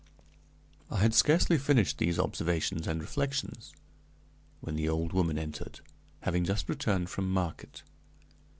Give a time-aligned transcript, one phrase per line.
[0.89, 3.71] I had scarcely finished these observations and reflections,
[4.59, 5.81] when the old woman entered,
[6.21, 7.83] having just returned from market.